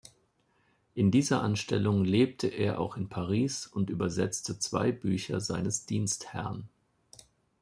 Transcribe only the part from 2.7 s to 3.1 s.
auch in